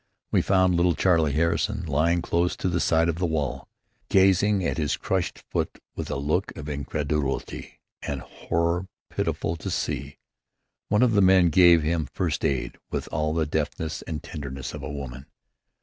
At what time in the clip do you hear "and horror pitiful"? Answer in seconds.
8.01-9.55